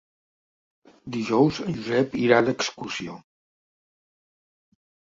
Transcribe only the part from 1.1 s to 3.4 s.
Dijous en Josep irà d'excursió.